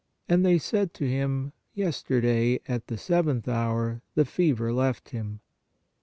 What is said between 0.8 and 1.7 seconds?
to him: